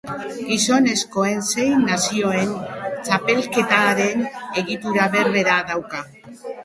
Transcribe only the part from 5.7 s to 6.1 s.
dauka.